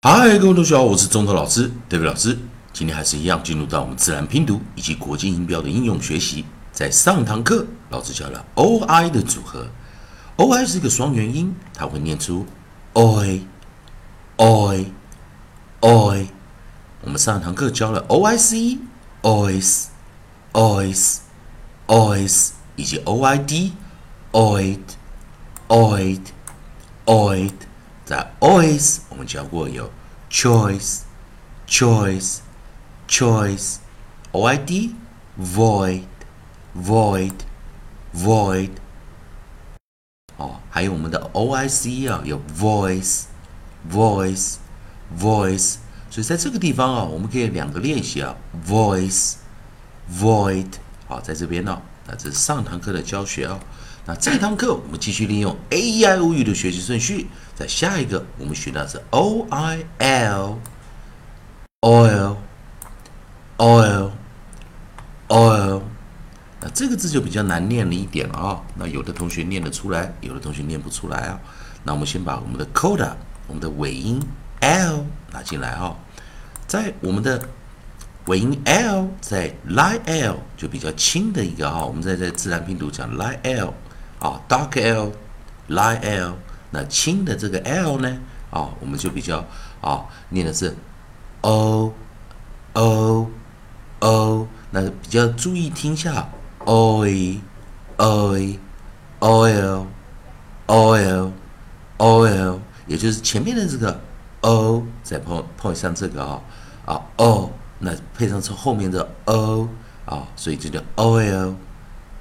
[0.00, 2.38] 嗨，各位同学好，我是中头老师，David 老师。
[2.72, 6.44] 今天还是一样，进入到我们自然拼读以及国际音标的应用学习。
[6.70, 9.66] 在上堂课，老师教了 o i 的组合。
[10.36, 12.46] o i 是一个双元音，它会念出
[12.94, 13.40] oi
[14.36, 14.86] oi
[15.80, 16.26] oi。
[17.00, 18.78] 我们上堂课教了 o i c
[19.22, 19.86] ois
[20.52, 21.16] ois
[21.88, 23.72] ois 以及 o i d
[24.30, 24.78] oid
[25.66, 26.20] oid
[27.04, 27.52] oid。
[28.08, 29.90] 在 ois 我们教过有
[30.30, 31.00] choice
[31.66, 32.38] choice
[33.06, 33.76] choice
[34.32, 34.94] oid
[35.38, 36.04] void
[36.74, 37.34] void
[38.16, 38.70] void
[40.38, 43.24] 哦，还有我们的 oic 啊，有 voice
[43.92, 44.54] voice
[45.20, 45.74] voice，
[46.08, 48.34] 所以在这个地方啊，我们可以两个练习啊
[48.66, 49.34] ，voice
[50.18, 50.70] void，
[51.06, 53.60] 好，在这边呢，那这是上堂课的教学哦。
[54.08, 60.58] 那这堂课我们继续利用 A E I O U 的学习顺序，在下一个我们学到是 O I L
[61.82, 62.36] oil
[63.58, 64.10] oil
[65.28, 65.82] oil。
[66.58, 68.62] 那这个字就比较难念了一点了啊。
[68.76, 71.38] 那有的同学念得出来，有的同学念不出来啊。
[71.84, 73.12] 那我们先把我们的 coda
[73.46, 74.18] 我们的尾音
[74.60, 75.94] L 拿进来啊，
[76.66, 77.46] 在我们的
[78.24, 81.84] 尾音 L 在 li l 就比较轻的一个啊。
[81.84, 83.74] 我们在在自然拼读讲 lie L。
[84.20, 85.12] 啊，dark L,
[85.68, 86.34] light L，
[86.70, 88.18] 那轻的这个 L 呢？
[88.50, 89.44] 啊，我们就比较
[89.80, 90.74] 啊，念的是
[91.42, 91.92] O
[92.72, 93.30] O
[94.00, 96.28] O，那比较注意听下
[96.64, 97.40] o i
[97.96, 98.58] o i
[99.20, 104.00] o l，o l，o l，也就是前面的这个
[104.40, 106.40] O 再碰碰上这个啊
[106.86, 109.68] 啊 O，那配上是后面的 O
[110.06, 111.54] 啊，所以就叫 oil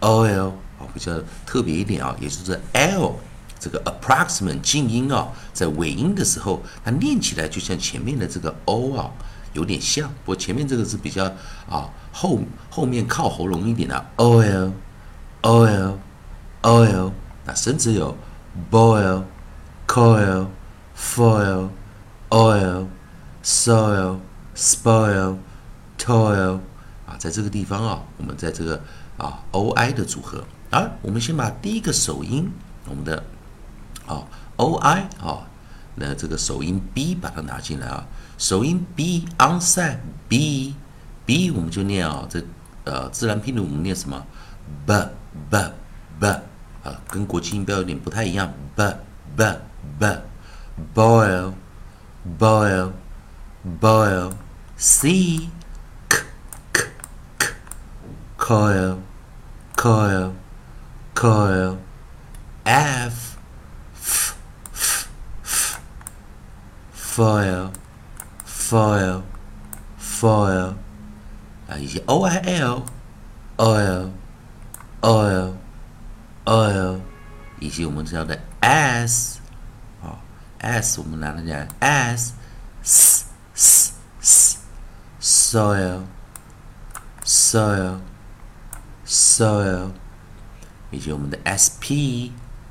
[0.00, 0.52] oil。
[0.92, 1.12] 比较
[1.46, 3.14] 特别一点啊，也就是 L
[3.58, 9.10] 这个 approximate 静音啊，在尾音的时候，它念起来就像前面的这个 O 啊，
[9.54, 10.06] 有点像。
[10.24, 11.24] 不过前面这个是比较
[11.70, 14.70] 啊后后面靠喉咙一点的 oil
[15.40, 15.94] oil
[16.62, 17.12] oil，
[17.46, 18.14] 那甚至有
[18.70, 19.22] boil
[19.86, 20.46] coil
[20.94, 21.68] foil
[22.28, 22.86] oil
[23.42, 24.18] soil
[24.54, 25.36] spoil
[25.98, 26.58] toil
[27.06, 28.78] 啊，在这个地方啊，我们在这个
[29.16, 30.44] 啊 O I 的组合。
[30.74, 32.50] 好，我们先把第一个首音，
[32.88, 33.22] 我们的
[34.08, 34.26] 啊
[34.56, 35.46] o i 啊，
[35.94, 38.04] 那这个首音 b 把它拿进来啊，
[38.38, 39.98] 首音 b onside
[40.28, 40.74] b
[41.24, 42.42] b 我们就念啊，这
[42.82, 44.20] 呃自然拼读我们念什么
[44.84, 44.92] ？B
[45.48, 45.72] b
[46.18, 46.26] b
[46.82, 48.52] 啊，跟国际音标有点不太一样。
[48.74, 48.82] B
[49.36, 49.44] b
[50.00, 50.06] b
[50.92, 51.52] boil
[52.36, 52.90] boil
[53.80, 54.32] boil
[54.76, 55.48] c
[56.08, 56.18] k
[56.72, 56.84] k
[57.38, 57.46] k
[58.36, 58.98] coil
[59.76, 60.32] coil
[61.15, 61.77] coil,
[62.63, 63.37] f,
[63.95, 64.35] f,
[64.73, 65.07] f,
[65.43, 65.79] f,
[66.95, 67.71] foil,
[68.45, 69.23] foil,
[69.99, 70.73] foil，
[71.67, 72.85] 啊，以及 o i l,
[73.57, 74.11] oil,
[75.01, 75.53] oil,
[76.45, 76.99] oil，
[77.59, 79.39] 以及我们知道的 s，
[80.01, 80.15] 啊，
[80.59, 82.33] s 我们拿来讲 s,
[82.83, 84.57] s, s, s,
[85.19, 86.03] soil,
[87.25, 87.99] soil,
[89.05, 89.91] soil。
[90.94, 92.30] 以及我们的 sp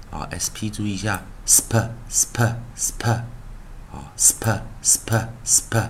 [0.10, 3.06] 啊，sp 注意一下，sp sp sp
[3.92, 5.90] 啊，sp sp sp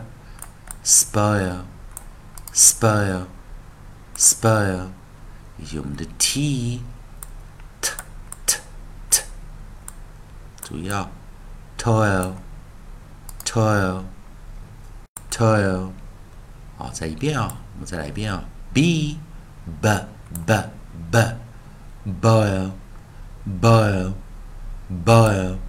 [0.83, 1.61] spoil
[2.53, 3.27] spoil
[4.17, 4.87] spoil，
[5.57, 6.81] 以及我们的 t
[7.81, 7.91] t
[8.45, 8.59] t
[9.09, 9.21] t，
[10.61, 11.09] 注意啊
[11.77, 12.33] ，toil
[13.45, 14.03] toil
[15.31, 15.91] toil，
[16.77, 18.43] 好，再一遍啊，我们再来一遍啊
[18.73, 19.17] ，b
[19.81, 19.89] b
[20.45, 20.63] b
[21.11, 21.35] b
[22.05, 22.73] boil,
[23.45, 24.15] boil,
[24.89, 25.59] boil.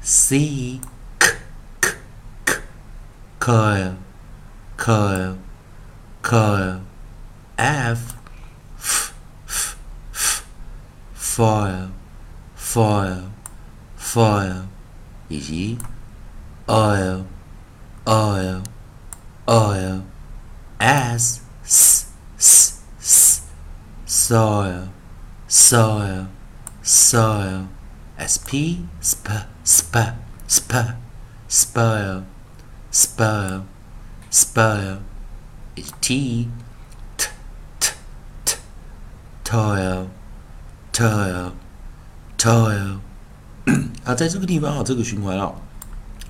[0.00, 0.80] C,
[1.18, 1.26] k,
[1.80, 1.90] k,
[2.44, 2.54] k.
[3.38, 3.96] Coil,
[4.76, 5.38] coil,
[6.22, 6.80] coil.
[7.56, 8.14] F,
[8.76, 9.14] f,
[10.12, 10.46] f.
[11.12, 11.90] Foil,
[12.54, 13.30] foil,
[13.96, 14.68] foil.
[15.28, 15.78] 以及
[16.68, 17.24] oil,
[18.06, 18.62] oil,
[19.46, 20.02] oil.
[20.78, 23.42] S, s, s.
[24.06, 24.93] Soil
[25.54, 26.26] soil,
[26.82, 27.68] soil,
[28.18, 29.94] sp, sp, sp,
[30.50, 30.72] sp,
[31.48, 32.24] spoil,
[32.90, 33.62] spoil,
[34.32, 34.98] spoil,
[36.00, 36.48] t,
[37.16, 37.28] t,
[37.78, 37.92] t,
[38.44, 38.56] t,
[39.44, 40.08] toil,
[40.92, 41.52] toil,
[42.36, 42.98] toil。
[44.04, 45.54] 啊，在这个地方啊，这个循环啊，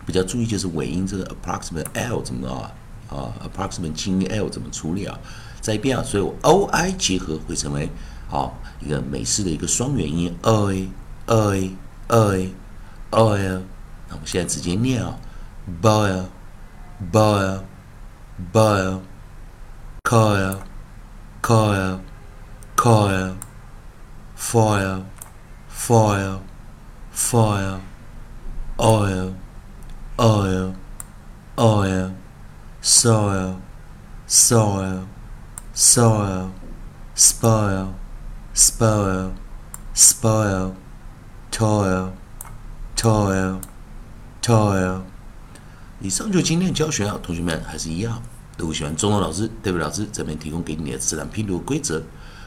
[0.04, 2.70] 比较注意就是尾音这个 approximate l 怎么啊
[3.08, 5.18] 啊 approximate 轻 l 怎么处理啊？
[5.62, 7.88] 再一遍啊，所以 o i 结合会成为。
[8.28, 10.88] 好，一个美式的一个双元音，oi
[11.26, 11.70] oi
[12.08, 12.50] oi
[13.10, 13.60] oil。
[14.08, 15.16] 那我们现在直接念啊
[15.82, 16.24] ，boil
[17.12, 17.60] boil
[18.52, 19.00] boil
[20.02, 20.58] coil
[21.42, 21.98] coil
[22.76, 23.34] coil
[24.36, 25.04] foil
[25.70, 26.40] foil
[27.12, 27.80] foil
[28.76, 29.34] oil,
[30.18, 30.74] oil,
[31.56, 32.10] oil,
[32.82, 33.60] soil,
[34.26, 35.06] soil,
[35.72, 36.50] soil,
[37.14, 37.92] spoil,
[38.54, 39.32] spoil,
[39.96, 40.72] spoil,
[41.50, 42.10] toil,
[42.96, 43.58] toil,
[44.40, 45.00] toil。
[46.00, 48.22] 以上就今天的教学啊，同学们还是一样，
[48.56, 52.00] 如果喜欢中文老师、代表老师这边提供给你的自然拼读规则、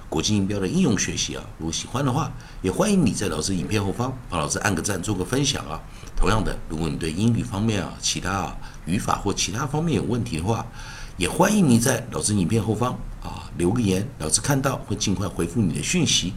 [0.07, 2.31] 国际音标的应用学习啊，如果喜欢的话，
[2.61, 5.81] 也欢迎你在老师影片后方帮老师按个赞、做个分享啊。
[6.15, 8.55] 同样的，如果你对英语方面啊、其他啊
[8.85, 10.65] 语法或其他方面有问题的话，
[11.17, 16.33] 也欢迎你在老师影片后方啊留个言，老师看到会尽快回复你的讯息。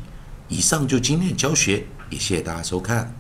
[0.48, 3.19] 以上就今天的教学，也谢谢大家收看。